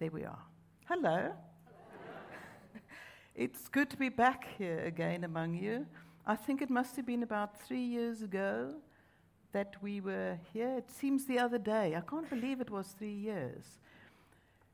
[0.00, 0.38] There we are.
[0.88, 1.30] Hello.
[3.34, 5.84] it's good to be back here again among you.
[6.26, 8.76] I think it must have been about three years ago
[9.52, 10.78] that we were here.
[10.78, 11.94] It seems the other day.
[11.94, 13.76] I can't believe it was three years.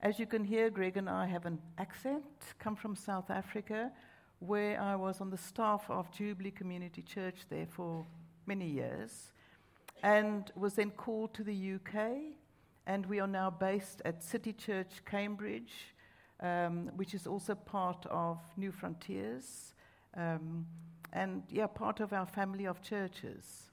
[0.00, 2.22] As you can hear, Greg and I have an accent,
[2.60, 3.90] come from South Africa,
[4.38, 8.06] where I was on the staff of Jubilee Community Church there for
[8.46, 9.32] many years,
[10.04, 12.36] and was then called to the UK
[12.86, 15.94] and we are now based at City Church, Cambridge,
[16.40, 19.72] um, which is also part of Newfrontiers,
[20.16, 20.66] um,
[21.12, 23.70] and yeah, part of our family of churches.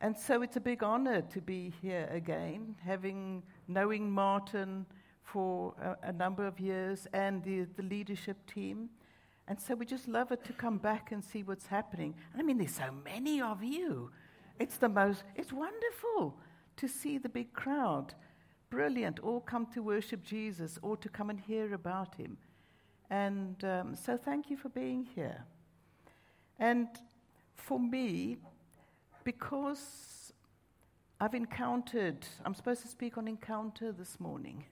[0.00, 4.84] And so it's a big honor to be here again, having knowing Martin
[5.22, 8.90] for a, a number of years and the, the leadership team.
[9.48, 12.14] And so we just love it to come back and see what's happening.
[12.36, 14.10] I mean, there's so many of you.
[14.58, 16.36] It's the most, it's wonderful
[16.76, 18.14] to see the big crowd
[18.70, 22.36] brilliant, all come to worship Jesus or to come and hear about him.
[23.10, 25.44] And um, so thank you for being here.
[26.58, 26.88] And
[27.54, 28.38] for me,
[29.24, 30.32] because
[31.20, 34.64] I've encountered, I'm supposed to speak on encounter this morning,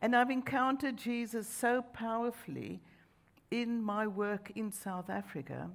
[0.00, 2.80] and I've encountered Jesus so powerfully
[3.50, 5.70] in my work in South Africa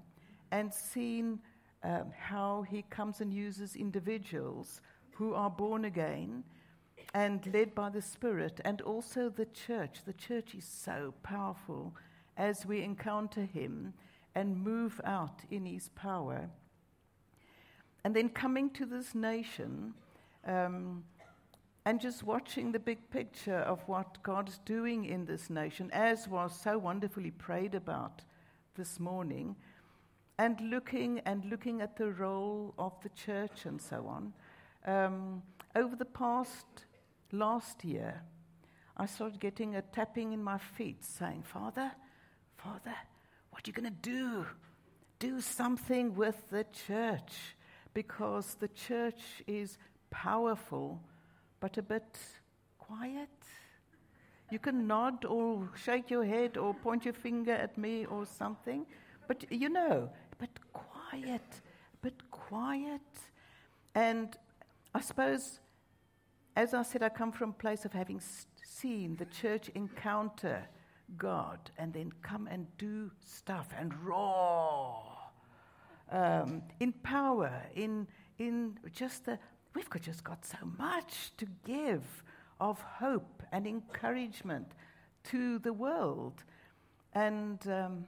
[0.52, 1.40] and seen
[1.84, 6.44] um, how he comes and uses individuals who are born again
[7.14, 10.00] and led by the Spirit, and also the church.
[10.06, 11.94] The church is so powerful
[12.38, 13.94] as we encounter Him
[14.34, 16.50] and move out in His power.
[18.04, 19.94] And then coming to this nation
[20.48, 21.04] um,
[21.86, 26.28] and just watching the big picture of what God is doing in this nation, as
[26.28, 28.22] was so wonderfully prayed about
[28.76, 29.56] this morning,
[30.38, 34.34] and looking and looking at the role of the church and so on.
[34.86, 35.44] Um,
[35.76, 36.86] over the past
[37.34, 38.22] last year,
[38.98, 41.92] I started getting a tapping in my feet saying, Father,
[42.58, 42.96] Father,
[43.50, 44.46] what are you going to do?
[45.20, 47.56] Do something with the church
[47.94, 49.78] because the church is
[50.10, 51.02] powerful
[51.60, 52.18] but a bit
[52.78, 53.30] quiet.
[54.50, 58.86] You can nod or shake your head or point your finger at me or something,
[59.28, 61.62] but you know, but quiet,
[62.02, 63.02] but quiet.
[63.96, 64.36] And
[64.94, 65.60] I suppose
[66.56, 68.22] as I said, I come from a place of having
[68.64, 70.64] seen the church encounter
[71.18, 75.12] God and then come and do stuff and roar
[76.12, 78.08] um, in power, in,
[78.38, 79.40] in just the,
[79.76, 82.24] we've just got so much to give
[82.60, 84.74] of hope and encouragement
[85.24, 86.44] to the world.
[87.14, 88.06] And, um,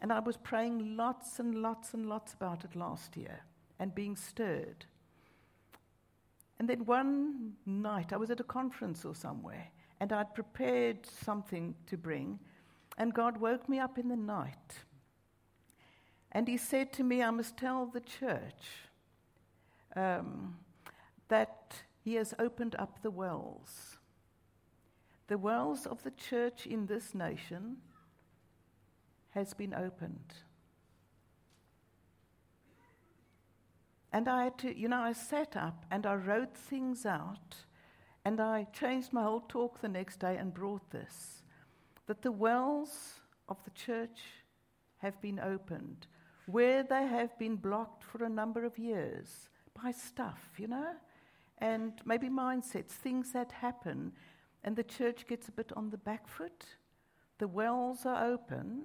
[0.00, 3.44] and I was praying lots and lots and lots about it last year
[3.78, 4.86] and being stirred.
[6.58, 9.68] And then one night, I was at a conference or somewhere,
[10.00, 12.38] and I'd prepared something to bring,
[12.96, 14.84] and God woke me up in the night.
[16.32, 18.88] And He said to me, I must tell the church
[19.96, 20.56] um,
[21.28, 23.96] that He has opened up the wells.
[25.26, 27.78] The wells of the church in this nation
[29.30, 30.34] has been opened.
[34.14, 37.56] And I had to, you know, I sat up and I wrote things out
[38.24, 41.42] and I changed my whole talk the next day and brought this
[42.06, 43.14] that the wells
[43.48, 44.20] of the church
[44.98, 46.06] have been opened
[46.46, 49.48] where they have been blocked for a number of years
[49.82, 50.92] by stuff, you know,
[51.58, 54.12] and maybe mindsets, things that happen,
[54.62, 56.66] and the church gets a bit on the back foot.
[57.38, 58.82] The wells are open,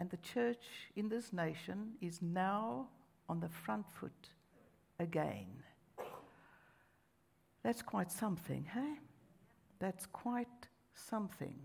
[0.00, 0.64] and the church
[0.96, 2.88] in this nation is now
[3.28, 4.30] on the front foot
[4.98, 5.46] again.
[7.62, 8.94] That's quite something, hey?
[9.78, 11.56] That's quite something.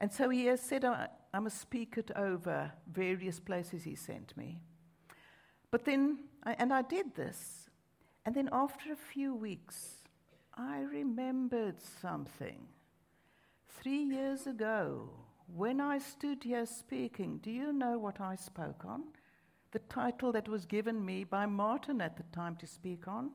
[0.00, 1.08] And so he has said, I,
[1.38, 4.58] must speak it over various places he sent me.
[5.70, 7.70] But then, and I did this.
[8.24, 10.04] And then after a few weeks,
[10.54, 12.66] I remembered something.
[13.68, 15.10] Three years ago,
[15.54, 19.04] when I stood here speaking, do you know what I spoke on?
[19.72, 23.30] The title that was given me by Martin at the time to speak on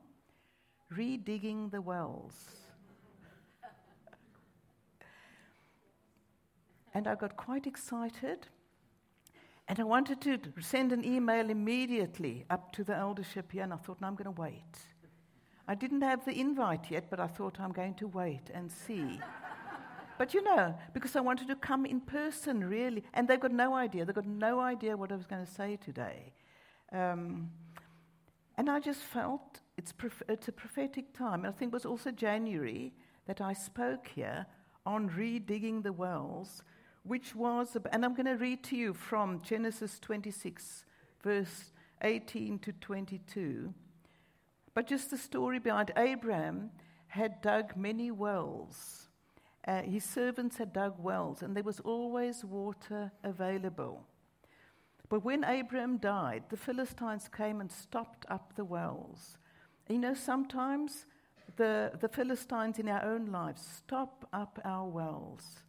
[0.92, 2.66] Redigging the Wells.
[6.94, 8.46] and I got quite excited.
[9.68, 13.76] And I wanted to send an email immediately up to the eldership here, and I
[13.76, 14.78] thought, no, I'm going to wait.
[15.68, 19.20] I didn't have the invite yet, but I thought I'm going to wait and see.
[20.18, 23.04] But you know, because I wanted to come in person, really.
[23.14, 24.04] And they've got no idea.
[24.04, 26.32] They've got no idea what I was going to say today.
[26.92, 27.50] Um,
[28.56, 31.44] and I just felt it's, prof- it's a prophetic time.
[31.44, 32.92] And I think it was also January
[33.26, 34.46] that I spoke here
[34.86, 36.62] on redigging the wells,
[37.02, 40.84] which was, and I'm going to read to you from Genesis 26,
[41.22, 41.72] verse
[42.02, 43.74] 18 to 22.
[44.74, 46.70] But just the story behind Abraham
[47.08, 49.08] had dug many wells.
[49.66, 54.06] Uh, his servants had dug wells, and there was always water available.
[55.08, 59.38] But when Abraham died, the Philistines came and stopped up the wells.
[59.88, 61.06] You know, sometimes
[61.56, 65.62] the, the Philistines in our own lives stop up our wells,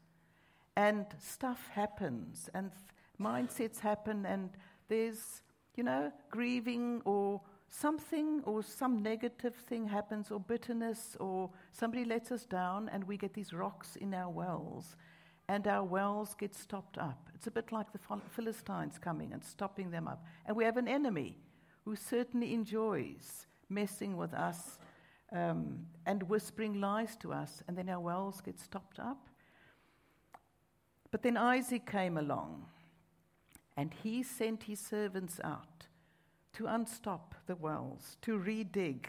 [0.75, 2.71] and stuff happens, and
[3.19, 4.51] mindsets happen, and
[4.89, 5.41] there's,
[5.75, 12.31] you know, grieving or something or some negative thing happens, or bitterness, or somebody lets
[12.31, 14.95] us down, and we get these rocks in our wells,
[15.49, 17.29] and our wells get stopped up.
[17.35, 17.99] It's a bit like the
[18.35, 20.23] Philistines coming and stopping them up.
[20.45, 21.37] And we have an enemy
[21.85, 24.79] who certainly enjoys messing with us
[25.31, 29.27] um, and whispering lies to us, and then our wells get stopped up.
[31.11, 32.65] But then Isaac came along,
[33.75, 35.76] and he sent his servants out
[36.57, 39.05] to unstop the wells, to redig.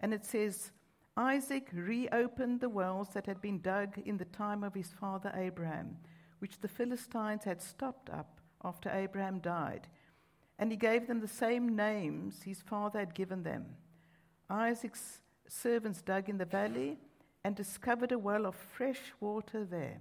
[0.00, 0.70] And it says,
[1.16, 5.96] Isaac reopened the wells that had been dug in the time of his father Abraham,
[6.38, 9.88] which the Philistines had stopped up after Abraham died.
[10.56, 13.66] And he gave them the same names his father had given them.
[14.48, 16.98] Isaac's servants dug in the valley
[17.42, 20.00] and discovered a well of fresh water there.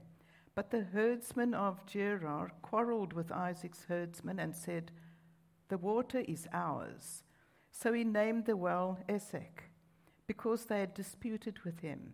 [0.54, 4.92] But the herdsmen of Gerar quarreled with Isaac's herdsmen and said,
[5.70, 7.24] the water is ours.
[7.72, 9.64] So he named the well Esek,
[10.26, 12.14] because they had disputed with him.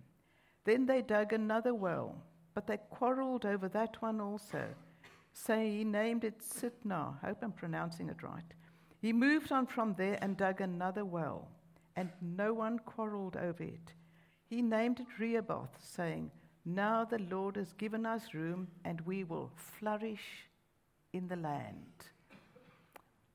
[0.65, 2.15] Then they dug another well,
[2.53, 4.65] but they quarreled over that one also.
[5.33, 7.15] So he named it Sitnah.
[7.21, 8.53] I hope I'm pronouncing it right.
[9.01, 11.49] He moved on from there and dug another well,
[11.95, 13.93] and no one quarreled over it.
[14.45, 16.31] He named it Rehoboth, saying,
[16.63, 20.47] Now the Lord has given us room, and we will flourish
[21.11, 22.12] in the land.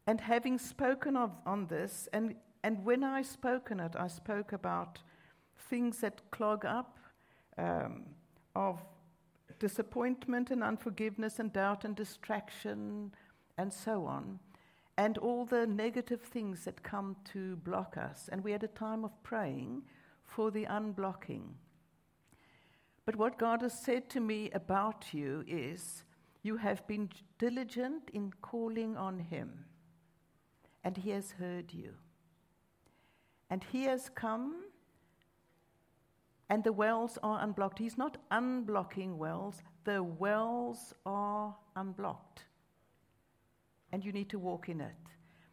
[0.08, 2.34] And having spoken of, on this, and,
[2.64, 5.00] and when I spoke on it, I spoke about
[5.68, 6.98] things that clog up,
[7.58, 8.06] um,
[8.56, 8.80] of
[9.58, 13.12] disappointment and unforgiveness and doubt and distraction
[13.58, 14.38] and so on,
[14.96, 18.30] and all the negative things that come to block us.
[18.32, 19.82] And we had a time of praying
[20.22, 21.50] for the unblocking.
[23.04, 26.04] But what God has said to me about you is
[26.42, 29.66] you have been diligent in calling on Him
[30.84, 31.94] and he has heard you.
[33.50, 34.56] And he has come,
[36.48, 37.78] and the wells are unblocked.
[37.78, 42.44] He's not unblocking wells, the wells are unblocked.
[43.90, 44.94] And you need to walk in it.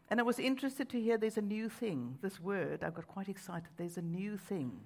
[0.09, 2.83] And I was interested to hear there's a new thing, this word.
[2.83, 3.69] I got quite excited.
[3.77, 4.79] There's a new thing.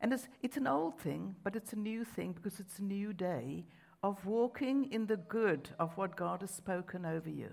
[0.00, 3.12] And it's, it's an old thing, but it's a new thing because it's a new
[3.12, 3.64] day
[4.02, 7.52] of walking in the good of what God has spoken over you.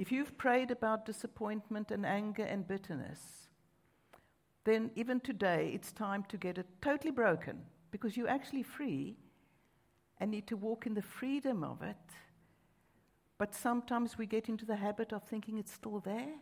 [0.00, 3.48] If you've prayed about disappointment and anger and bitterness,
[4.64, 7.60] then even today it's time to get it totally broken
[7.90, 9.18] because you're actually free
[10.16, 11.98] and need to walk in the freedom of it.
[13.36, 16.32] But sometimes we get into the habit of thinking it's still there.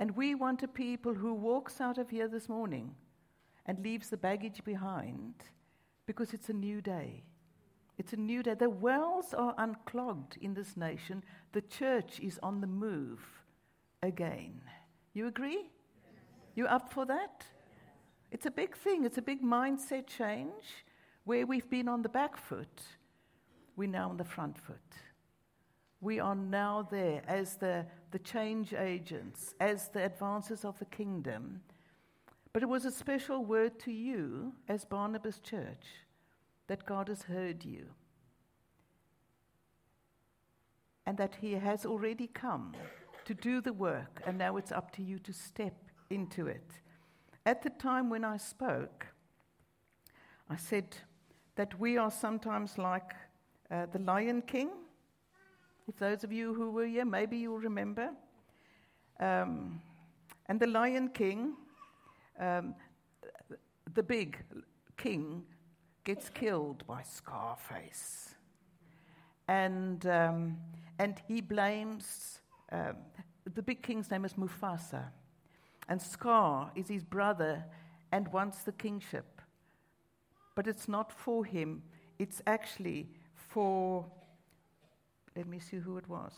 [0.00, 2.96] And we want a people who walks out of here this morning
[3.66, 5.34] and leaves the baggage behind
[6.06, 7.22] because it's a new day.
[8.02, 8.54] It's a new day.
[8.54, 11.22] The wells are unclogged in this nation.
[11.52, 13.20] The church is on the move
[14.02, 14.60] again.
[15.14, 15.70] You agree?
[16.56, 17.46] You up for that?
[18.32, 19.04] It's a big thing.
[19.04, 20.84] It's a big mindset change.
[21.22, 22.82] Where we've been on the back foot,
[23.76, 24.90] we're now on the front foot.
[26.00, 31.60] We are now there as the, the change agents, as the advances of the kingdom.
[32.52, 36.01] But it was a special word to you as Barnabas Church
[36.72, 37.84] that God has heard you
[41.04, 42.72] and that He has already come
[43.26, 45.74] to do the work, and now it's up to you to step
[46.08, 46.80] into it.
[47.44, 49.06] At the time when I spoke,
[50.48, 50.96] I said
[51.56, 53.12] that we are sometimes like
[53.70, 54.70] uh, the Lion King.
[55.86, 58.12] If those of you who were here, maybe you'll remember.
[59.20, 59.82] Um,
[60.46, 61.52] and the Lion King,
[62.40, 62.74] um,
[63.92, 64.38] the big
[64.96, 65.44] king,
[66.04, 68.34] gets killed by Scarface.
[69.48, 70.58] And, um,
[70.98, 72.40] and he blames,
[72.70, 72.96] um,
[73.54, 75.04] the big king's name is Mufasa.
[75.88, 77.64] And Scar is his brother
[78.12, 79.40] and wants the kingship.
[80.54, 81.82] But it's not for him,
[82.18, 84.06] it's actually for,
[85.36, 86.32] let me see who it was.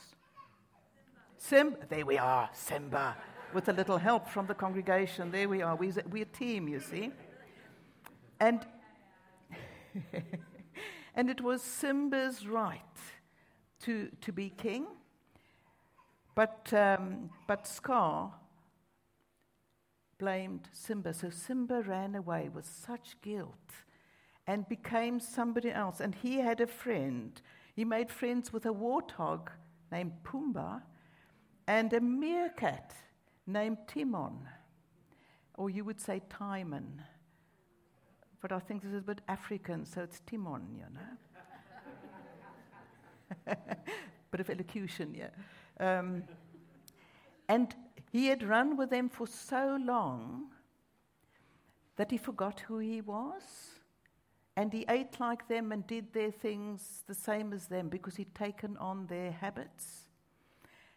[1.37, 1.79] Simba.
[1.89, 3.17] There we are, Simba,
[3.53, 5.31] with a little help from the congregation.
[5.31, 5.77] There we are.
[5.77, 7.11] We're, we're a team, you see.
[8.41, 8.65] And
[11.15, 12.81] and it was Simba's right
[13.83, 14.87] to, to be king.
[16.35, 18.33] But, um, but Scar
[20.19, 21.15] blamed Simba.
[21.15, 23.85] So Simba ran away with such guilt
[24.47, 26.01] and became somebody else.
[26.01, 27.41] And he had a friend.
[27.75, 29.49] He made friends with a warthog
[29.93, 30.83] named Pumbaa
[31.67, 32.95] and a meerkat
[33.47, 34.49] named Timon.
[35.57, 37.03] Or you would say Timon.
[38.45, 40.85] But I think this is a bit African, so it's Timon, you
[43.47, 43.55] know.
[44.31, 45.31] bit of elocution, yeah.
[45.81, 46.25] Um,
[47.49, 47.75] and
[48.13, 50.49] he had run with them for so long
[51.97, 53.41] that he forgot who he was.
[54.59, 58.35] And he ate like them and did their things the same as them because he'd
[58.35, 60.11] taken on their habits.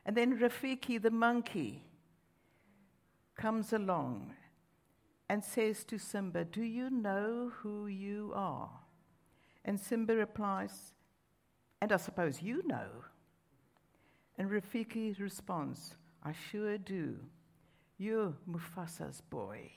[0.06, 1.86] And then Rafiki, the monkey,
[3.38, 4.34] comes along
[5.30, 8.70] and says to Simba, Do you know who you are?
[9.66, 10.94] And Simba replies,
[11.82, 12.88] And I suppose you know.
[14.38, 17.18] And Rafiki responds, I sure do.
[17.98, 19.72] You're Mufasa's boy.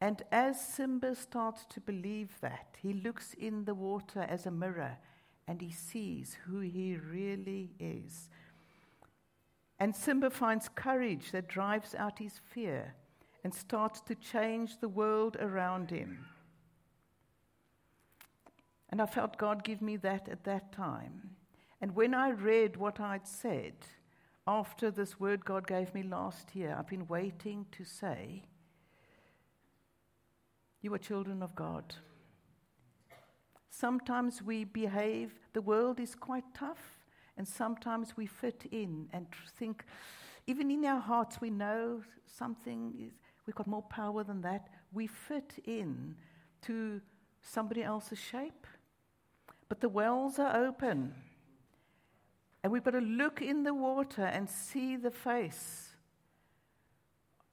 [0.00, 4.98] And as Simba starts to believe that, he looks in the water as a mirror
[5.46, 8.28] and he sees who he really is.
[9.78, 12.94] And Simba finds courage that drives out his fear
[13.44, 16.26] and starts to change the world around him.
[18.88, 21.36] And I felt God give me that at that time.
[21.80, 23.74] And when I read what I'd said
[24.46, 28.44] after this word God gave me last year, I've been waiting to say,
[30.80, 31.94] You are children of God.
[33.68, 37.00] Sometimes we behave, the world is quite tough,
[37.36, 39.26] and sometimes we fit in and
[39.58, 39.84] think,
[40.46, 43.12] even in our hearts, we know something is,
[43.46, 44.68] we've got more power than that.
[44.92, 46.16] We fit in
[46.62, 47.00] to
[47.42, 48.66] somebody else's shape.
[49.68, 51.14] But the wells are open.
[52.62, 55.90] And we've got to look in the water and see the face,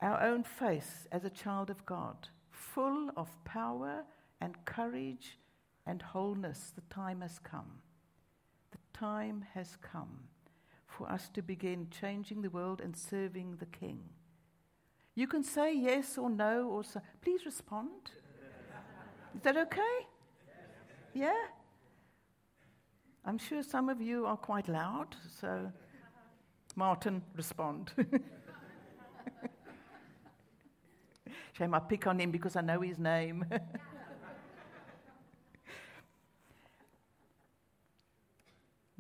[0.02, 4.04] our own face as a child of God, full of power
[4.40, 5.38] and courage
[5.86, 6.72] and wholeness.
[6.76, 7.82] The time has come
[8.72, 10.30] The time has come
[10.88, 14.00] for us to begin changing the world and serving the King.
[15.16, 17.02] You can say yes or no or so.
[17.22, 18.12] Please respond.
[19.36, 20.08] Is that okay?
[21.14, 21.34] Yeah?
[23.26, 25.72] I'm sure some of you are quite loud, so
[26.76, 27.92] Martin, respond.
[31.54, 33.46] Shame I pick on him because I know his name.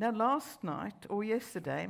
[0.01, 1.87] Now, last night or yesterday,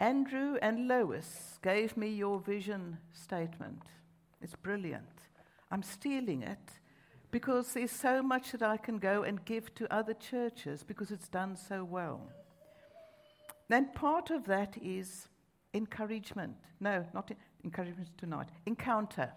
[0.00, 3.82] Andrew and Lois gave me your vision statement.
[4.40, 5.04] It's brilliant.
[5.70, 6.78] I'm stealing it
[7.30, 11.28] because there's so much that I can go and give to other churches because it's
[11.28, 12.20] done so well.
[13.68, 15.28] Then part of that is
[15.74, 16.56] encouragement.
[16.80, 17.30] No, not
[17.64, 18.48] encouragement tonight.
[18.66, 19.32] Encounter.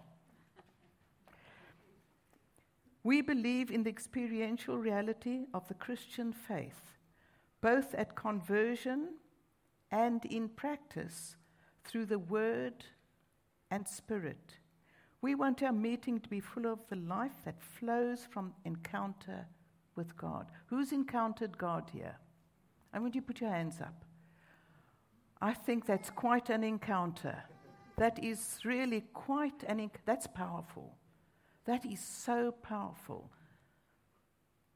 [3.04, 6.92] We believe in the experiential reality of the Christian faith
[7.62, 9.14] both at conversion
[9.92, 11.36] and in practice
[11.84, 12.84] through the Word
[13.70, 14.56] and Spirit.
[15.20, 19.46] We want our meeting to be full of the life that flows from encounter
[19.94, 20.46] with God.
[20.66, 22.16] Who's encountered God here?
[22.92, 24.04] I want you to put your hands up.
[25.40, 27.44] I think that's quite an encounter.
[27.98, 30.96] That is really quite an enc- that's powerful.
[31.66, 33.30] That is so powerful.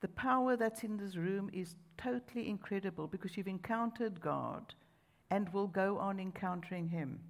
[0.00, 4.74] The power that's in this room is totally incredible because you've encountered God
[5.30, 7.20] and will go on encountering Him.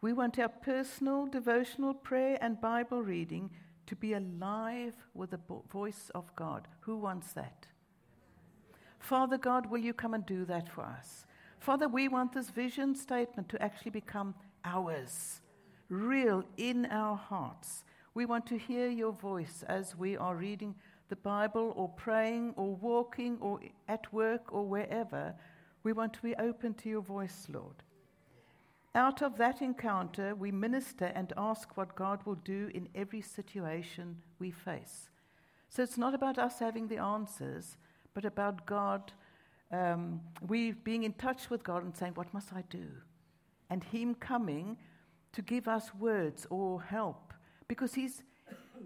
[0.00, 3.50] We want our personal devotional prayer and Bible reading
[3.86, 6.68] to be alive with the voice of God.
[6.80, 7.66] Who wants that?
[8.98, 11.26] Father God, will you come and do that for us?
[11.58, 14.34] Father, we want this vision statement to actually become
[14.64, 15.40] ours,
[15.88, 17.84] real in our hearts.
[18.14, 20.74] We want to hear your voice as we are reading
[21.08, 25.34] the Bible or praying or walking or at work or wherever,
[25.82, 27.82] we want to be open to your voice, Lord.
[28.94, 34.16] Out of that encounter, we minister and ask what God will do in every situation
[34.38, 35.10] we face.
[35.68, 37.76] So it's not about us having the answers,
[38.14, 39.12] but about God,
[39.70, 42.86] um, we being in touch with God and saying, What must I do?
[43.70, 44.76] And Him coming
[45.32, 47.32] to give us words or help
[47.68, 48.22] because He's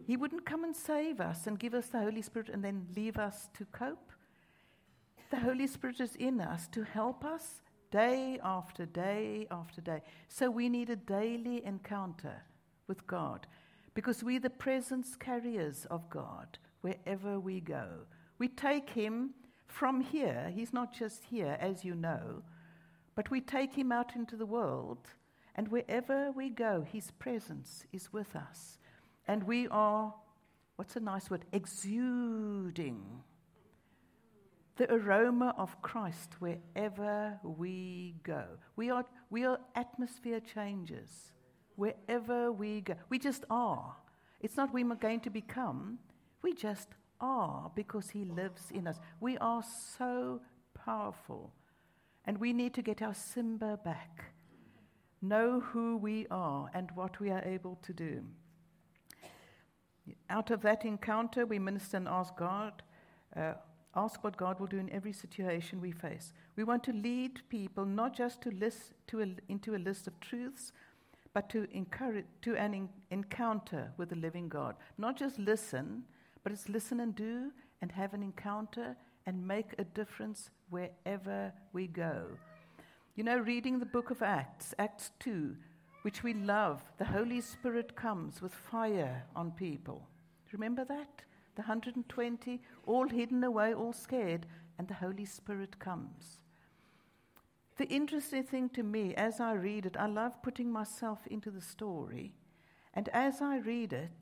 [0.07, 3.17] he wouldn't come and save us and give us the Holy Spirit and then leave
[3.17, 4.13] us to cope.
[5.45, 7.61] Holy Spirit is in us to help us
[7.91, 10.01] day after day after day.
[10.29, 12.43] So we need a daily encounter
[12.89, 13.47] with God
[13.93, 17.89] because we're the presence carriers of God wherever we go.
[18.39, 19.35] We take Him
[19.67, 20.51] from here.
[20.55, 22.43] He's not just here, as you know,
[23.15, 25.11] but we take Him out into the world,
[25.57, 28.79] and wherever we go, His presence is with us.
[29.29, 30.15] And we are,
[30.77, 33.23] what's a nice word, exuding
[34.77, 38.45] the aroma of Christ wherever we go.
[38.77, 41.35] We are, we are atmosphere changers
[41.77, 42.95] wherever we go.
[43.09, 43.97] We just are.
[44.41, 45.99] It's not we are going to become,
[46.43, 46.89] we just
[47.21, 48.99] are because He lives in us.
[49.21, 49.63] We are
[49.97, 50.41] so
[50.75, 51.53] powerful.
[52.27, 54.33] And we need to get our Simba back.
[55.23, 58.25] Know who we are and what we are able to do.
[60.29, 62.83] Out of that encounter, we minister and ask God,
[63.35, 63.55] uh,
[63.97, 66.33] ask what God will do in every situation we face.
[66.57, 70.19] We want to lead people not just to list to a, into a list of
[70.21, 70.73] truths,
[71.33, 74.77] but to encourage to an in, encounter with the living God.
[74.99, 76.05] Not just listen,
[76.43, 77.51] but it's listen and do
[77.83, 78.97] and have an encounter
[79.27, 82.27] and make a difference wherever we go.
[83.17, 85.57] You know, reading the book of Acts, Acts 2,
[86.03, 90.07] which we love, the Holy Spirit comes with fire on people.
[90.53, 91.23] Remember that?
[91.57, 94.47] The 120, all hidden away, all scared,
[94.79, 96.41] and the Holy Spirit comes.
[97.77, 101.61] The interesting thing to me as I read it, I love putting myself into the
[101.61, 102.33] story.
[102.93, 104.13] And as I read it,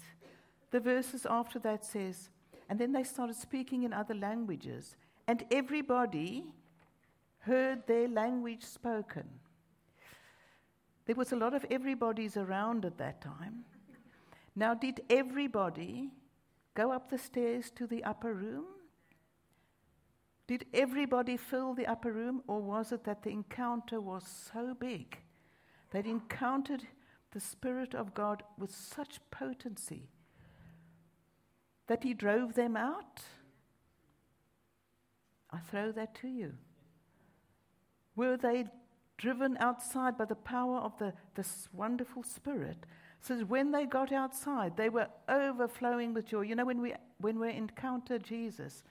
[0.70, 2.30] the verses after that says,
[2.68, 4.96] and then they started speaking in other languages,
[5.28, 6.54] and everybody
[7.40, 9.28] heard their language spoken.
[11.04, 13.64] There was a lot of everybody's around at that time.
[14.54, 16.10] Now, did everybody
[16.74, 18.64] go up the stairs to the upper room?
[20.46, 25.18] Did everybody fill the upper room, or was it that the encounter was so big?
[25.90, 26.84] They'd encountered
[27.30, 30.08] the Spirit of God with such potency
[31.86, 33.22] that He drove them out?
[35.50, 36.54] I throw that to you.
[38.16, 38.66] Were they
[39.18, 42.86] driven outside by the power of the, this wonderful Spirit?
[43.22, 46.42] So when they got outside, they were overflowing with joy.
[46.42, 48.82] You know, when we, when we encounter Jesus,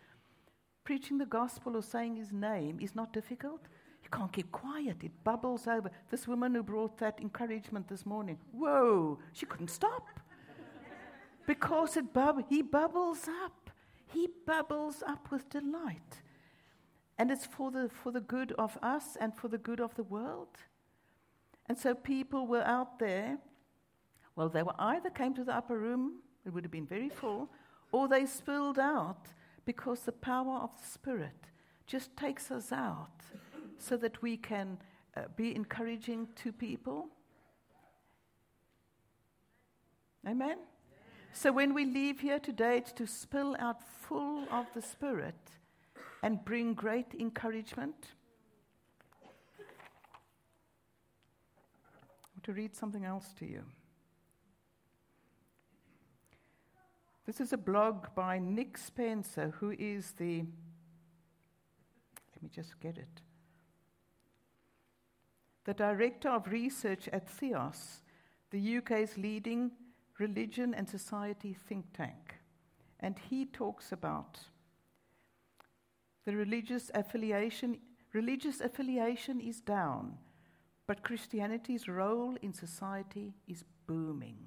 [0.84, 3.62] Preaching the gospel or saying his name is not difficult.
[4.04, 5.92] You can't keep quiet, it bubbles over.
[6.10, 10.08] This woman who brought that encouragement this morning, whoa, she couldn't stop.
[11.46, 13.70] because it bub- he bubbles up.
[14.08, 16.22] He bubbles up with delight.
[17.20, 20.04] And it's for the, for the good of us and for the good of the
[20.04, 20.58] world.
[21.68, 23.38] And so people were out there.
[24.36, 27.50] Well, they were either came to the upper room, it would have been very full,
[27.92, 29.28] or they spilled out
[29.66, 31.50] because the power of the Spirit
[31.86, 33.24] just takes us out
[33.78, 34.78] so that we can
[35.18, 37.10] uh, be encouraging to people.
[40.28, 40.58] Amen?
[41.34, 45.36] So when we leave here today, it's to spill out full of the Spirit
[46.24, 47.96] and bring great encouragement.
[52.44, 53.64] to read something else to you.
[57.26, 60.38] This is a blog by Nick Spencer, who is the,
[62.34, 63.22] let me just get it,
[65.66, 68.02] the Director of Research at Theos,
[68.50, 69.72] the UK's leading
[70.18, 72.36] religion and society think tank.
[73.00, 74.40] And he talks about
[76.26, 77.80] the religious affiliation.
[78.14, 80.18] Religious affiliation is down,
[80.88, 84.38] but Christianity's role in society is booming.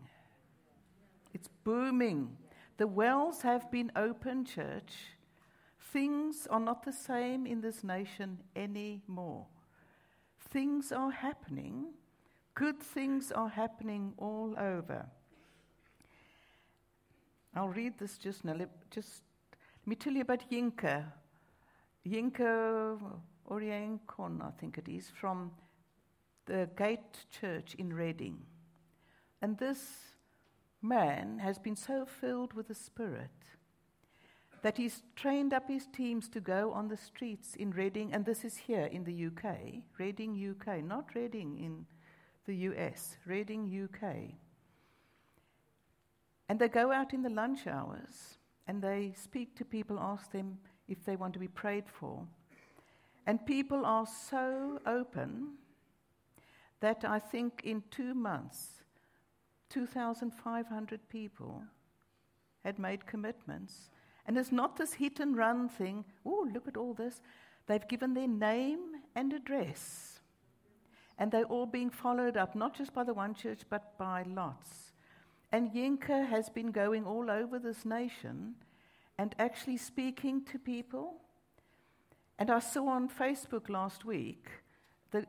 [1.33, 2.37] It's booming.
[2.77, 4.95] The wells have been opened, church.
[5.93, 9.47] Things are not the same in this nation anymore.
[10.51, 11.93] Things are happening.
[12.55, 15.07] Good things are happening all over.
[17.55, 18.57] I'll read this just now.
[18.91, 21.05] Just let me tell you about Yinka.
[22.05, 22.99] Yinka
[23.49, 25.53] Orienkon, I think it is, from
[26.47, 28.39] the Gate Church in Reading.
[29.41, 30.14] And this
[30.85, 33.31] man has been so filled with the Spirit
[34.63, 38.45] that he's trained up his teams to go on the streets in Reading, and this
[38.45, 41.85] is here in the UK, Reading, UK, not Reading in
[42.47, 44.37] the US, Reading, UK.
[46.49, 50.59] And they go out in the lunch hours and they speak to people, ask them
[50.89, 52.27] if they want to be prayed for.
[53.27, 55.55] And people are so open
[56.81, 58.84] that I think in two months
[59.71, 61.63] 2,500 people
[62.65, 63.91] had made commitments.
[64.27, 66.05] And it's not this hit and run thing.
[66.25, 67.21] Oh, look at all this.
[67.67, 68.81] They've given their name
[69.15, 70.21] and address.
[71.19, 74.93] And they're all being followed up, not just by the one church, but by lots.
[75.53, 78.57] And Yinka has been going all over this nation
[79.19, 81.15] and actually speaking to people.
[82.39, 84.49] And I saw on Facebook last week,
[85.13, 85.25] the,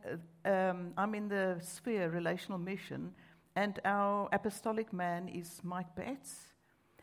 [0.46, 3.14] uh, um, I'm in the sphere relational mission,
[3.56, 6.54] and our apostolic man is Mike Betts.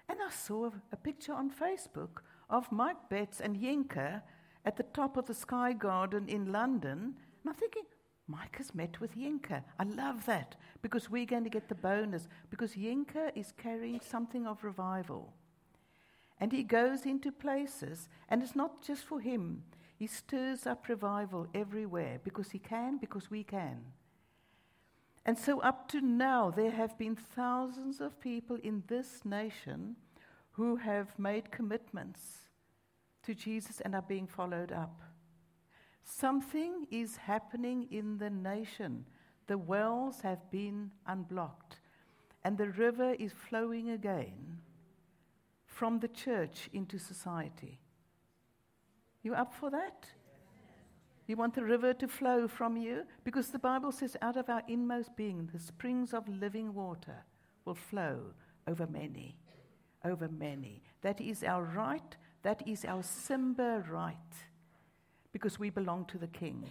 [0.08, 4.22] And I saw a, picture on Facebook of Mike Betts and Yinka
[4.64, 7.14] at the top of the Sky Garden in London.
[7.42, 7.84] And I'm thinking,
[8.28, 9.62] Mike has met with Yinka.
[9.78, 14.46] I love that because we're going to get the bonus because Yinka is carrying something
[14.46, 15.32] of revival.
[16.38, 19.62] And he goes into places, and it's not just for him.
[19.96, 23.80] He stirs up revival everywhere because he can, because we can.
[25.24, 29.96] And so, up to now, there have been thousands of people in this nation
[30.52, 32.48] who have made commitments
[33.22, 35.00] to Jesus and are being followed up.
[36.04, 39.06] Something is happening in the nation.
[39.46, 41.80] The wells have been unblocked,
[42.44, 44.58] and the river is flowing again
[45.66, 47.78] from the church into society.
[49.22, 50.06] You up for that?
[51.26, 53.04] You want the river to flow from you?
[53.24, 57.24] Because the Bible says, out of our inmost being, the springs of living water
[57.64, 58.20] will flow
[58.66, 59.36] over many.
[60.04, 60.82] Over many.
[61.02, 62.16] That is our right.
[62.42, 64.16] That is our Simba right.
[65.32, 66.64] Because we belong to the King.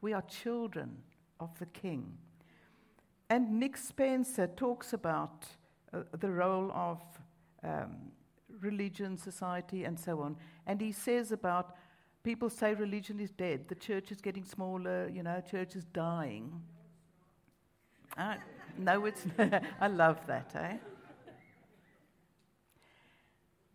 [0.00, 0.96] We are children
[1.40, 2.16] of the King.
[3.28, 5.46] And Nick Spencer talks about
[5.92, 7.00] uh, the role of
[7.62, 7.96] um,
[8.60, 10.36] religion, society, and so on.
[10.66, 11.76] And he says about
[12.22, 16.62] people say religion is dead, the church is getting smaller, you know, church is dying.
[18.16, 18.34] Uh,
[18.78, 19.24] no, it's
[19.80, 20.76] I love that, eh?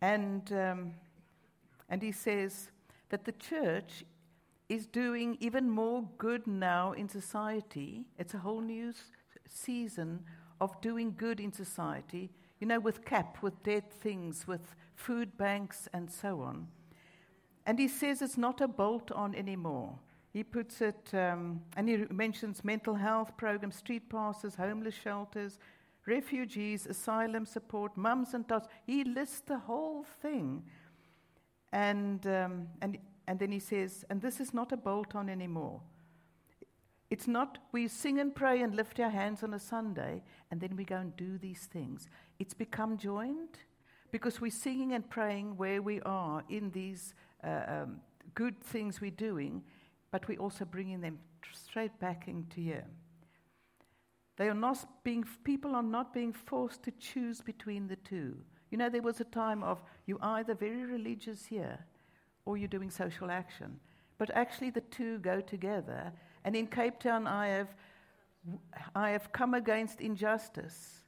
[0.01, 0.93] And, um,
[1.89, 2.69] and he says
[3.09, 4.03] that the church
[4.69, 8.05] is doing even more good now in society.
[8.19, 8.93] It's a whole new
[9.47, 10.23] season
[10.59, 12.29] of doing good in society
[12.59, 16.67] you know, with CAP, with dead things, with food banks, and so on.
[17.65, 19.97] And he says it's not a bolt on anymore.
[20.33, 25.59] He puts it, um, and he mentions mental health programs, street pastors, homeless shelters,
[26.05, 28.67] refugees, asylum support, mums and dads.
[28.85, 30.63] He lists the whole thing.
[31.71, 32.97] And, um, and,
[33.27, 35.81] and then he says, and this is not a bolt on anymore.
[37.09, 40.75] It's not we sing and pray and lift our hands on a Sunday and then
[40.75, 42.09] we go and do these things.
[42.39, 43.59] It's become joined
[44.11, 48.01] because we're singing and praying where we are in these um,
[48.33, 49.63] good things we're doing,
[50.11, 51.19] but we're also bringing them
[51.53, 52.85] straight back into here.
[54.37, 58.35] They are not being, people are not being forced to choose between the two.
[58.69, 61.85] You know, there was a time of you either very religious here
[62.45, 63.79] or you're doing social action.
[64.17, 66.11] But actually, the two go together.
[66.43, 67.75] And in Cape Town, I have,
[68.93, 71.01] I have come against injustice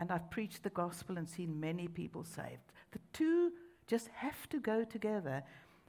[0.00, 2.72] and I've preached the gospel and seen many people saved.
[2.90, 3.52] The two
[3.86, 5.42] just have to go together.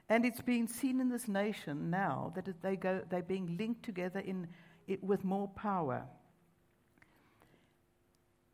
[0.09, 4.19] And it's being seen in this nation now that they go, they're being linked together
[4.19, 4.47] in,
[4.87, 6.03] it, with more power.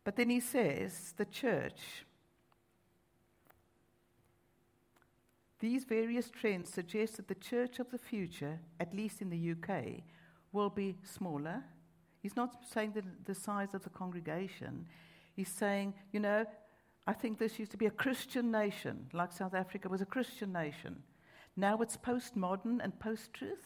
[0.04, 2.06] But then he says the church,
[5.60, 10.04] these various trends suggest that the church of the future, at least in the UK,
[10.52, 11.64] will be smaller.
[12.22, 14.86] He's not saying that the size of the congregation.
[15.36, 16.46] He's saying, you know,
[17.10, 20.54] I think this used to be a Christian nation, like South Africa was a Christian
[20.54, 21.02] nation.
[21.58, 23.66] Now it's postmodern and post truth.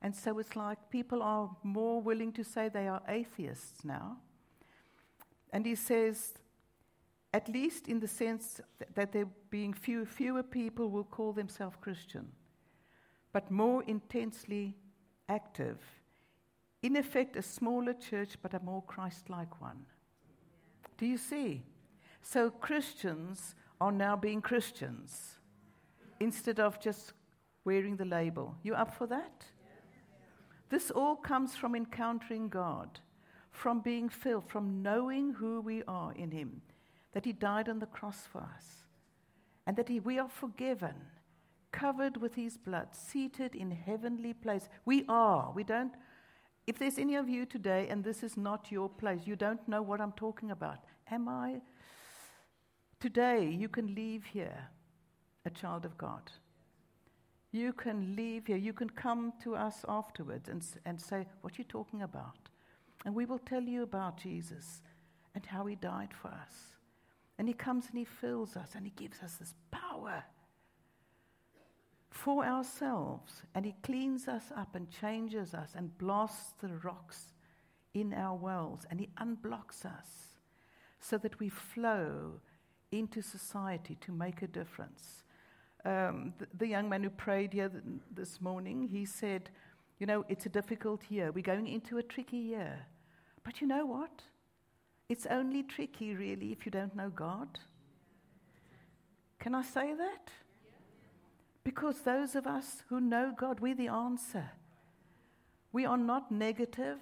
[0.00, 4.16] And so it's like people are more willing to say they are atheists now.
[5.52, 6.32] And he says,
[7.34, 8.62] at least in the sense
[8.94, 12.32] that there being few, fewer people will call themselves Christian,
[13.34, 14.74] but more intensely
[15.28, 15.82] active.
[16.82, 19.84] In effect, a smaller church, but a more Christ like one.
[20.96, 21.62] Do you see?
[22.22, 25.38] So Christians are now being Christians
[26.20, 27.12] instead of just
[27.64, 28.56] wearing the label.
[28.62, 29.44] You up for that?
[30.70, 33.00] This all comes from encountering God,
[33.50, 36.62] from being filled, from knowing who we are in Him,
[37.12, 38.84] that He died on the cross for us,
[39.66, 40.94] and that he, we are forgiven,
[41.72, 44.70] covered with His blood, seated in heavenly place.
[44.86, 45.52] We are.
[45.54, 45.92] We don't.
[46.66, 49.82] If there's any of you today and this is not your place, you don't know
[49.82, 50.78] what I'm talking about.
[51.10, 51.60] Am I?
[53.02, 54.68] Today, you can leave here
[55.44, 56.30] a child of God.
[57.50, 58.56] You can leave here.
[58.56, 62.48] You can come to us afterwards and, and say, What are you talking about?
[63.04, 64.82] And we will tell you about Jesus
[65.34, 66.54] and how he died for us.
[67.40, 70.22] And he comes and he fills us and he gives us this power
[72.08, 73.42] for ourselves.
[73.56, 77.32] And he cleans us up and changes us and blasts the rocks
[77.94, 80.38] in our wells and he unblocks us
[81.00, 82.34] so that we flow
[82.92, 85.24] into society to make a difference.
[85.84, 87.82] Um, the, the, young man who prayed here th-
[88.14, 89.50] this morning, he said,
[89.98, 91.32] You know, it's a difficult year.
[91.32, 92.86] We're going into a tricky year.
[93.42, 94.22] But you know what?
[95.08, 97.58] It's only tricky, really, if you don't know God.
[99.40, 100.30] Can I say that?
[101.64, 104.52] Because those of us who know God, we're the answer.
[105.72, 106.98] We are not negative.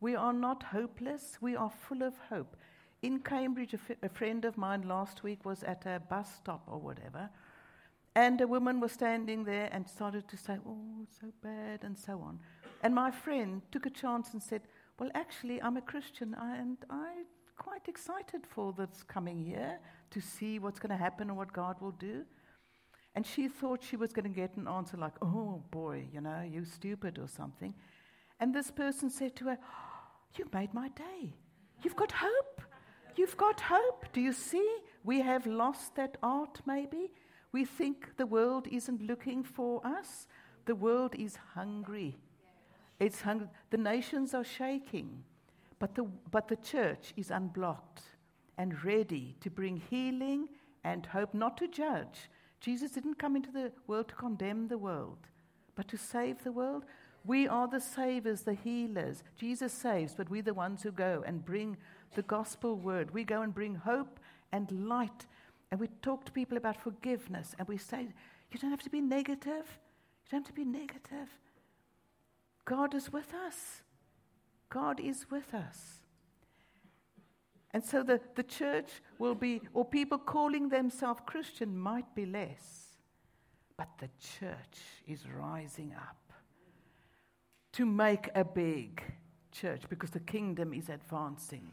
[0.00, 1.38] We are not hopeless.
[1.40, 2.56] We are full of hope.
[3.02, 6.62] In Cambridge, a, f- a friend of mine last week was at a bus stop
[6.66, 7.30] or whatever,
[8.14, 11.96] and a woman was standing there and started to say, Oh, it's so bad, and
[11.98, 12.38] so on.
[12.82, 14.62] And my friend took a chance and said,
[14.98, 19.78] Well, actually, I'm a Christian, and I'm quite excited for this coming year
[20.10, 22.24] to see what's going to happen and what God will do.
[23.14, 26.42] And she thought she was going to get an answer like, oh boy, you know,
[26.48, 27.74] you stupid or something.
[28.38, 31.34] And this person said to her, oh, You made my day.
[31.82, 32.62] You've got hope.
[33.16, 34.06] You've got hope.
[34.12, 34.78] Do you see?
[35.04, 37.12] We have lost that art, maybe.
[37.52, 40.26] We think the world isn't looking for us.
[40.66, 42.18] The world is hungry.
[42.98, 43.48] It's hungry.
[43.70, 45.24] The nations are shaking,
[45.78, 48.02] but the, but the church is unblocked
[48.58, 50.48] and ready to bring healing
[50.84, 52.28] and hope, not to judge.
[52.60, 55.18] Jesus didn't come into the world to condemn the world,
[55.74, 56.84] but to save the world.
[57.24, 59.22] We are the savers, the healers.
[59.36, 61.76] Jesus saves, but we're the ones who go and bring
[62.14, 63.12] the gospel word.
[63.12, 64.18] We go and bring hope
[64.52, 65.26] and light.
[65.70, 67.54] And we talk to people about forgiveness.
[67.58, 68.08] And we say,
[68.50, 69.78] you don't have to be negative.
[70.24, 71.28] You don't have to be negative.
[72.64, 73.82] God is with us.
[74.68, 76.00] God is with us.
[77.72, 82.98] And so the, the church will be, or people calling themselves Christian might be less,
[83.76, 86.32] but the church is rising up
[87.72, 89.02] to make a big
[89.52, 91.70] church because the kingdom is advancing.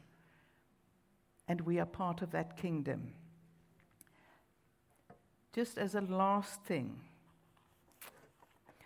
[1.48, 3.14] And we are part of that kingdom.
[5.54, 7.00] Just as a last thing,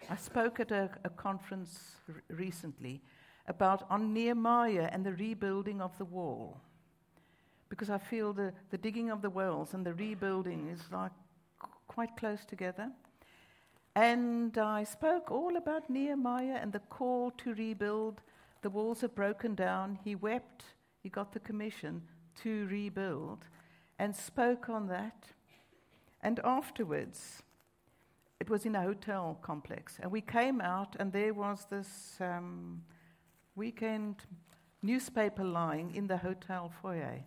[0.10, 3.02] I spoke at a, a conference r- recently
[3.48, 6.62] about on Nehemiah and the rebuilding of the wall
[7.72, 11.12] because I feel the, the digging of the wells and the rebuilding is like
[11.88, 12.92] quite close together.
[13.96, 18.22] And I spoke all about Nehemiah and the call to rebuild.
[18.62, 20.00] The walls have broken down.
[20.04, 20.66] He wept.
[21.02, 22.02] He got the commission
[22.44, 23.46] to rebuild
[24.00, 25.26] and spoke on that.
[26.22, 27.44] And afterwards,
[28.40, 29.98] it was in a hotel complex.
[30.02, 32.82] And we came out, and there was this um,
[33.56, 34.16] weekend
[34.82, 37.24] newspaper lying in the hotel foyer.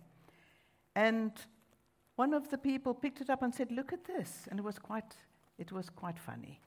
[0.95, 1.31] And
[2.15, 4.47] one of the people picked it up and said, Look at this.
[4.49, 5.15] And it was quite,
[5.57, 6.59] it was quite funny.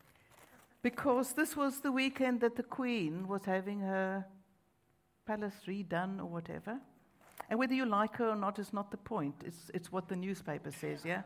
[0.83, 4.24] Because this was the weekend that the Queen was having her
[5.27, 6.81] palace redone or whatever.
[7.51, 9.35] And whether you like her or not is not the point.
[9.45, 11.23] It's, it's what the newspaper says, yeah?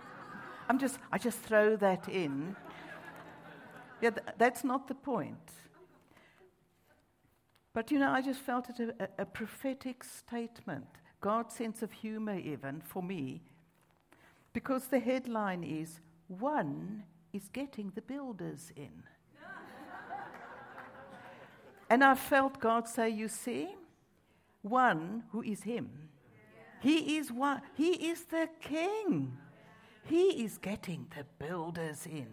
[0.68, 2.54] I'm just, I just throw that in.
[4.00, 5.52] Yeah, th- that's not the point.
[7.72, 10.86] But you know, I just felt it a, a, a prophetic statement
[11.20, 13.42] God's sense of humor, even for me,
[14.52, 19.02] because the headline is One is getting the builders in.
[21.90, 23.68] and I felt God say, You see,
[24.68, 25.90] one who is Him.
[26.80, 29.36] He is one, He is the King.
[30.04, 32.28] He is getting the builders in.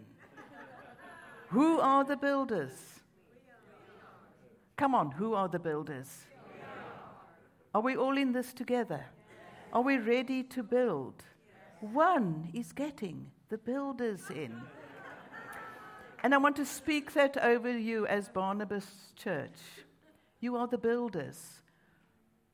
[1.48, 2.72] who are the builders?
[4.76, 6.26] Come on, who are the builders?
[7.74, 9.04] Are we all in this together?
[9.72, 11.24] Are we ready to build?
[11.80, 14.62] One is getting the builders in.
[16.22, 19.58] And I want to speak that over you as Barnabas Church.
[20.40, 21.60] You are the builders.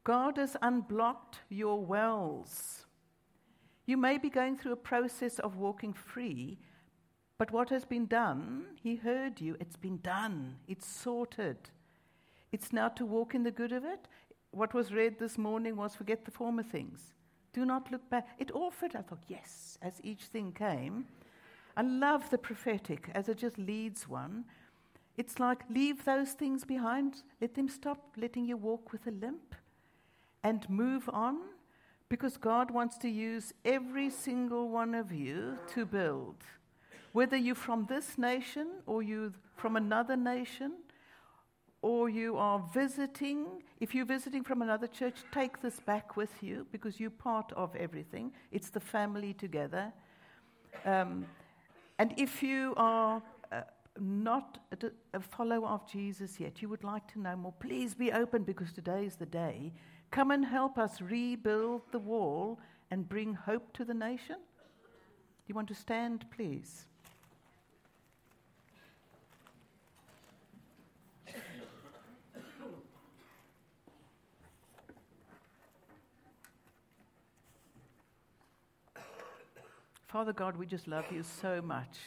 [0.05, 2.87] God has unblocked your wells.
[3.87, 6.59] You may be going through a process of walking free,
[7.39, 9.57] but what has been done, He heard you.
[9.61, 11.71] It's been done, it's sorted.
[12.53, 14.09] It's now to walk in the good of it
[14.53, 17.15] what was read this morning was forget the former things.
[17.53, 18.29] Do not look back.
[18.39, 18.97] It offered.
[18.97, 21.07] I thought, yes, as each thing came.
[21.77, 24.45] I love the prophetic as it just leads one.
[25.17, 29.55] It's like leave those things behind, let them stop letting you walk with a limp
[30.42, 31.38] and move on
[32.09, 36.37] because God wants to use every single one of you to build.
[37.12, 40.72] Whether you're from this nation or you're from another nation,
[41.83, 46.66] or you are visiting, if you're visiting from another church, take this back with you
[46.72, 48.33] because you're part of everything.
[48.53, 49.92] It's the family together.
[50.85, 51.26] Um,
[51.98, 53.62] and if you are uh,
[53.98, 58.12] not a, a follower of Jesus yet, you would like to know more, please be
[58.12, 59.72] open because today is the day
[60.11, 62.59] Come and help us rebuild the wall
[62.90, 64.37] and bring hope to the nation.
[65.46, 66.87] You want to stand, please?
[80.11, 81.99] Father God, we just love you so much.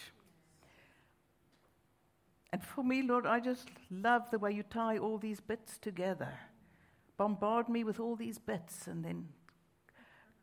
[2.51, 6.33] And for me, Lord, I just love the way you tie all these bits together.
[7.17, 9.30] Bombard me with all these bits and then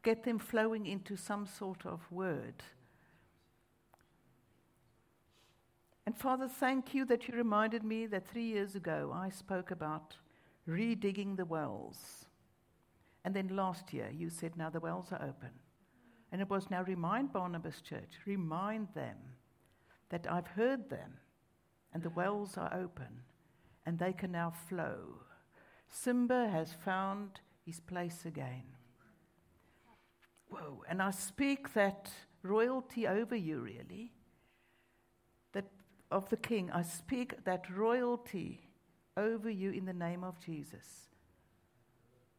[0.03, 2.63] get them flowing into some sort of word.
[6.07, 10.17] And Father, thank you that you reminded me that three years ago I spoke about
[10.69, 12.27] redigging the wells.
[13.25, 15.51] And then last year you said, now the wells are open.
[16.33, 19.17] And it was now remind Barnabas Church, remind them
[20.09, 21.15] that I've heard them
[21.93, 23.23] and the wells are open
[23.85, 25.23] and they can now flow.
[25.91, 28.63] Simba has found his place again.
[30.49, 32.11] Whoa, and I speak that
[32.43, 34.13] royalty over you, really,
[35.53, 35.67] that
[36.11, 36.71] of the king.
[36.73, 38.61] I speak that royalty
[39.17, 41.09] over you in the name of Jesus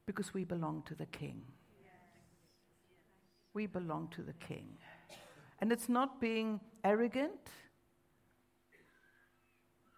[0.05, 1.43] because we belong to the king
[3.53, 4.77] we belong to the King.
[5.59, 7.49] And it's not being arrogant,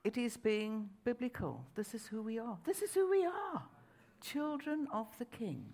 [0.04, 1.66] it is being biblical.
[1.76, 2.58] This is who we are.
[2.66, 3.64] This is who we are
[4.22, 5.66] children of the King.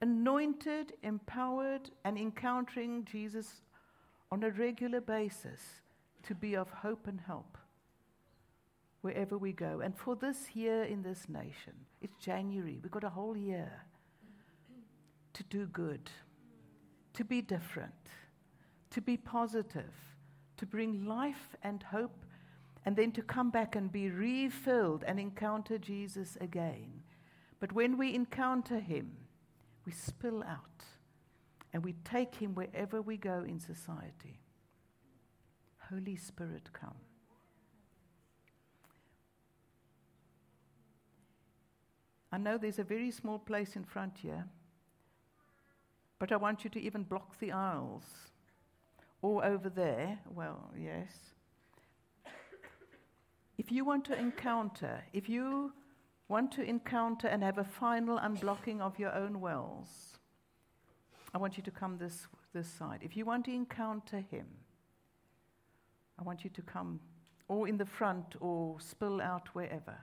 [0.00, 3.60] Anointed, empowered, and encountering Jesus
[4.32, 5.60] on a regular basis
[6.22, 7.58] to be of hope and help
[9.02, 9.80] wherever we go.
[9.80, 13.84] And for this year in this nation, it's January, we've got a whole year
[15.34, 16.10] to do good
[17.14, 17.92] to be different,
[18.90, 19.94] to be positive,
[20.56, 22.23] to bring life and hope,
[22.84, 27.02] and then to come back and be refilled and encounter Jesus again.
[27.60, 29.12] But when we encounter him,
[29.86, 30.84] we spill out
[31.72, 34.40] and we take him wherever we go in society.
[35.90, 36.94] Holy Spirit, come.
[42.32, 44.44] I know there's a very small place in front here.
[46.18, 48.04] But I want you to even block the aisles.
[49.22, 51.33] Or over there, well, yes.
[53.56, 55.72] If you want to encounter, if you
[56.28, 60.18] want to encounter and have a final unblocking of your own wells,
[61.34, 63.00] I want you to come this, this side.
[63.02, 64.46] If you want to encounter Him,
[66.18, 67.00] I want you to come
[67.48, 69.96] or in the front or spill out wherever.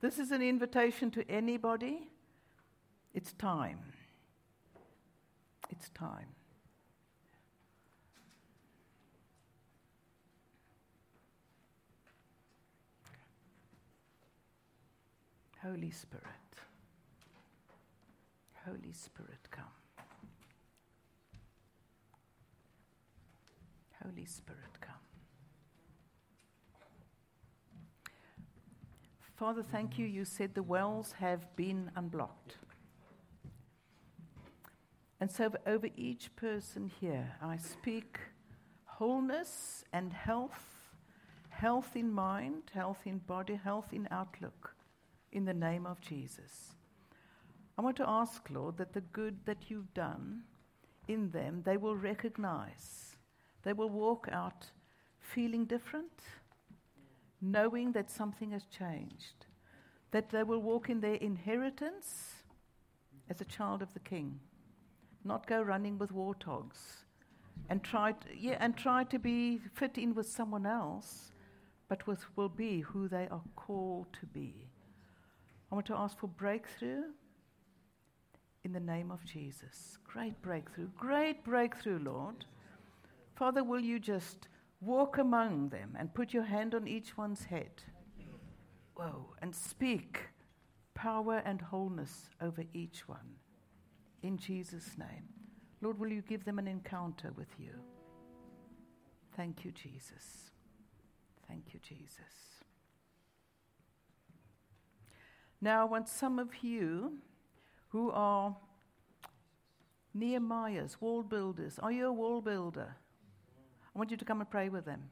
[0.00, 2.08] This is an invitation to anybody.
[3.14, 3.80] It's time.
[5.70, 6.28] It's time.
[15.68, 16.24] Holy Spirit,
[18.64, 19.64] Holy Spirit, come.
[24.02, 24.94] Holy Spirit, come.
[29.36, 30.06] Father, thank you.
[30.06, 32.56] You said the wells have been unblocked.
[35.20, 38.20] And so, over each person here, I speak
[38.86, 40.64] wholeness and health,
[41.50, 44.74] health in mind, health in body, health in outlook,
[45.32, 46.74] in the name of Jesus.
[47.76, 50.42] I want to ask, Lord, that the good that you've done
[51.06, 53.16] in them, they will recognize.
[53.62, 54.66] They will walk out
[55.20, 56.22] feeling different,
[57.40, 59.46] knowing that something has changed,
[60.10, 62.34] that they will walk in their inheritance
[63.30, 64.40] as a child of the King
[65.24, 67.04] not go running with warthogs
[67.68, 71.32] and try to, yeah, and try to be fit in with someone else,
[71.88, 74.67] but with will be who they are called to be.
[75.70, 77.02] I want to ask for breakthrough
[78.64, 79.98] in the name of Jesus.
[80.04, 82.46] Great breakthrough, great breakthrough, Lord.
[83.34, 84.48] Father, will you just
[84.80, 87.82] walk among them and put your hand on each one's head?
[88.94, 90.28] Whoa, and speak
[90.94, 93.36] power and wholeness over each one
[94.22, 95.28] in Jesus' name.
[95.80, 97.72] Lord, will you give them an encounter with you?
[99.36, 100.50] Thank you, Jesus.
[101.46, 102.57] Thank you, Jesus.
[105.60, 107.18] Now, I want some of you
[107.88, 108.56] who are
[110.14, 111.78] Nehemiah's, wall builders.
[111.80, 112.96] Are you a wall builder?
[113.94, 115.10] I want you to come and pray with them.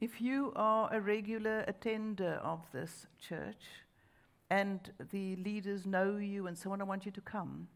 [0.00, 3.64] If you are a regular attender of this church,
[4.50, 7.68] and the leaders know you and so on, I want you to come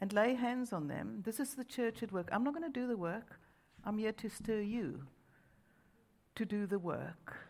[0.00, 1.22] and lay hands on them.
[1.24, 2.28] This is the church at work.
[2.30, 3.40] I'm not going to do the work,
[3.84, 5.04] I'm here to stir you
[6.34, 7.45] to do the work.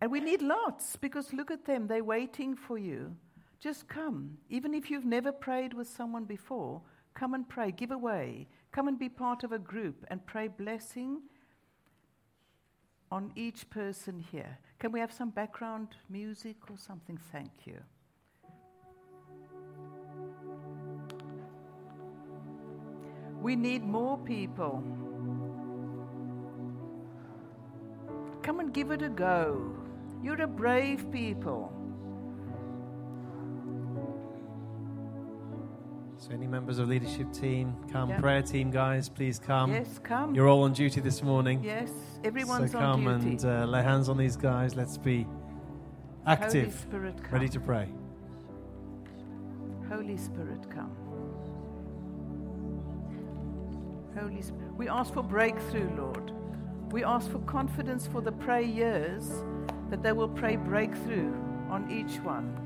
[0.00, 3.14] And we need lots because look at them, they're waiting for you.
[3.60, 4.38] Just come.
[4.48, 6.80] Even if you've never prayed with someone before,
[7.14, 8.48] come and pray, give away.
[8.72, 11.20] Come and be part of a group and pray blessing
[13.12, 14.58] on each person here.
[14.78, 17.18] Can we have some background music or something?
[17.30, 17.78] Thank you.
[23.42, 24.82] We need more people.
[28.42, 29.74] Come and give it a go.
[30.22, 31.72] You're a brave people.
[36.18, 38.10] So, any members of leadership team, come.
[38.10, 38.20] Yeah.
[38.20, 39.72] Prayer team, guys, please come.
[39.72, 40.34] yes, come.
[40.34, 41.64] You're all on duty this morning.
[41.64, 41.90] yes,
[42.22, 43.38] everyone's so on duty.
[43.38, 44.76] So, come and uh, lay hands on these guys.
[44.76, 45.26] Let's be
[46.26, 46.66] active.
[46.66, 47.32] Holy Spirit, come.
[47.32, 47.88] ready to pray.
[49.88, 50.94] Holy Spirit, come.
[54.14, 56.32] Holy Spirit, we ask for breakthrough, Lord.
[56.92, 59.42] We ask for confidence for the prayers
[59.90, 61.34] that they will pray breakthrough
[61.68, 62.56] on each one.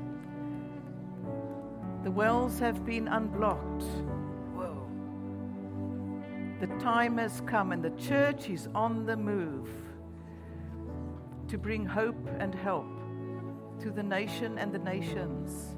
[2.03, 3.83] The wells have been unblocked.
[4.53, 4.87] Whoa.
[6.59, 9.69] The time has come, and the church is on the move
[11.47, 12.85] to bring hope and help
[13.81, 15.75] to the nation and the nations.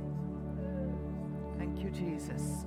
[1.57, 2.65] Thank you, Jesus.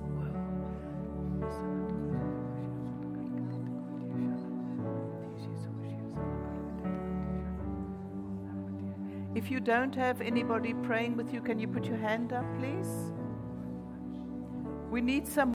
[9.41, 13.11] If you don't have anybody praying with you, can you put your hand up, please?
[14.91, 15.49] We need some